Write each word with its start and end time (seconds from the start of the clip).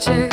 just 0.00 0.29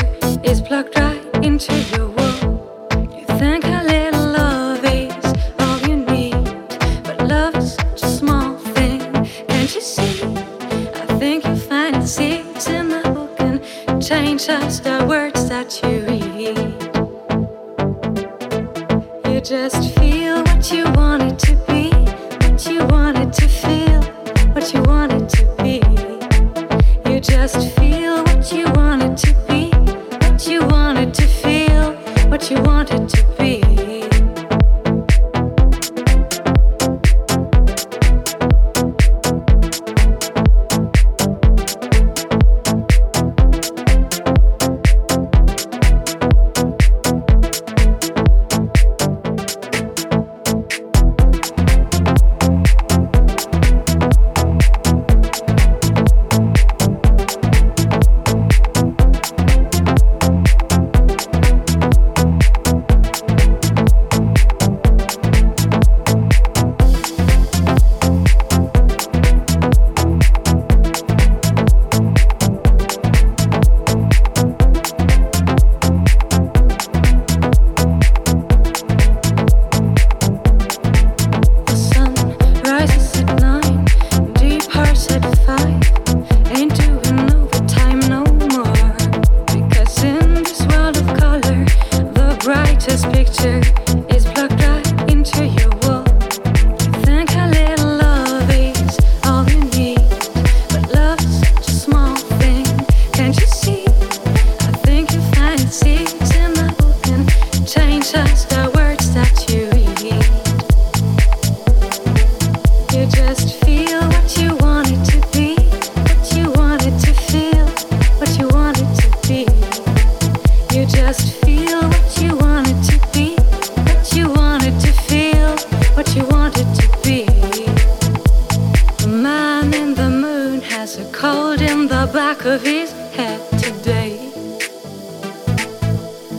had 133.16 133.40
today. 133.60 134.32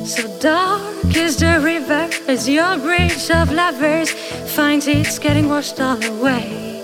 So 0.05 0.23
dark 0.41 1.17
is 1.17 1.37
the 1.37 1.61
river 1.61 2.09
as 2.27 2.49
your 2.49 2.79
bridge 2.79 3.31
of 3.31 3.53
lovers 3.53 4.11
finds 4.55 4.87
it's 4.87 5.19
getting 5.19 5.49
washed 5.49 5.81
all 5.81 6.03
away. 6.05 6.83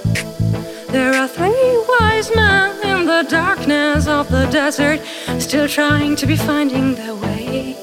There 0.88 1.12
are 1.14 1.26
three 1.26 1.84
wise 1.88 2.30
men 2.36 2.70
in 2.86 3.06
the 3.06 3.26
darkness 3.28 4.06
of 4.06 4.30
the 4.30 4.46
desert, 4.46 5.00
still 5.40 5.66
trying 5.66 6.14
to 6.16 6.26
be 6.26 6.36
finding 6.36 6.94
their 6.94 7.14
way. 7.14 7.76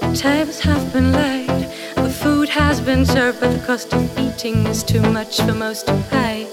The 0.00 0.16
tables 0.16 0.58
have 0.60 0.92
been 0.92 1.12
laid, 1.12 1.70
the 1.94 2.10
food 2.10 2.48
has 2.48 2.80
been 2.80 3.06
served, 3.06 3.38
but 3.38 3.52
the 3.52 3.64
cost 3.64 3.92
of 3.94 4.18
eating 4.18 4.66
is 4.66 4.82
too 4.82 5.02
much 5.02 5.40
for 5.40 5.54
most 5.54 5.86
to 5.86 5.94
pay. 6.10 6.47